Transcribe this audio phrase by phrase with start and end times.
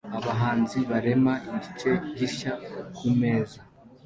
[0.17, 2.53] abahanzi barema igice gishya
[2.95, 3.59] kumeza